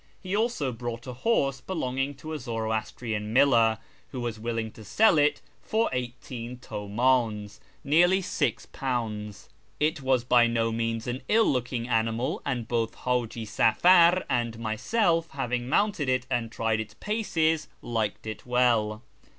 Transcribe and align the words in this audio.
He 0.19 0.35
also 0.35 0.71
brought 0.71 1.05
a 1.05 1.13
horse 1.13 1.61
belonging 1.61 2.15
to 2.15 2.33
a 2.33 2.39
Zoroastrian 2.39 3.31
miller, 3.33 3.77
who 4.09 4.19
was 4.19 4.39
willing 4.39 4.71
to 4.71 4.83
sell 4.83 5.19
it 5.19 5.41
for 5.61 5.91
eighteen 5.93 6.57
Utmdns 6.57 7.59
(nearly 7.83 8.19
£6). 8.19 9.47
It 9.79 10.01
was 10.01 10.23
by 10.23 10.47
no 10.47 10.71
means 10.71 11.05
an 11.05 11.21
ill 11.27 11.45
looking 11.45 11.87
animal, 11.87 12.41
and 12.47 12.67
both 12.67 12.95
Haji 12.95 13.45
Safar 13.45 14.25
and 14.27 14.57
myself, 14.57 15.29
having 15.33 15.69
mounted 15.69 16.09
it 16.09 16.25
and 16.31 16.51
tried 16.51 16.79
its 16.79 16.95
paces, 16.95 17.67
liked 17.83 18.25
it 18.25 18.43
well. 18.43 19.03